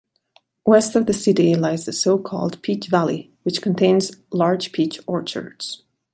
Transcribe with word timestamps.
West 0.65 0.95
of 0.95 1.05
the 1.05 1.13
city 1.13 1.53
lies 1.53 1.85
the 1.85 1.93
so-called 1.93 2.59
Peach 2.63 2.87
Valley 2.87 3.31
which 3.43 3.61
contains 3.61 4.15
large 4.31 4.71
peach 4.71 4.99
orchards. 5.05 5.83